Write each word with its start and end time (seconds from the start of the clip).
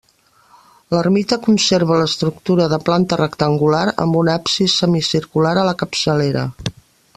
L'ermita 0.93 1.37
conserva 1.47 1.97
l'estructura 1.99 2.67
de 2.73 2.79
planta 2.87 3.21
rectangular 3.21 3.83
amb 4.07 4.19
un 4.23 4.33
absis 4.39 4.79
semicircular 4.85 5.55
a 5.61 5.67
la 5.71 5.77
capçalera. 5.85 6.47